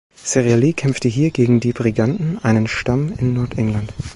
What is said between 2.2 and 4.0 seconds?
einen Stamm in Nordengland.